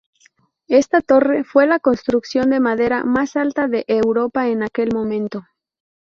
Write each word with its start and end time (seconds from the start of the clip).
Esta 0.67 1.01
torre 1.01 1.43
fue 1.43 1.67
la 1.67 1.77
construcción 1.77 2.49
de 2.49 2.59
madera 2.59 3.03
más 3.03 3.35
alta 3.35 3.67
de 3.67 3.85
Europa 3.87 4.47
en 4.47 4.63
aquel 4.63 4.89
momento. 4.91 5.43